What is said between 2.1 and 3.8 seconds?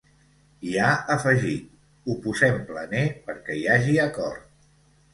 posem planer perquè hi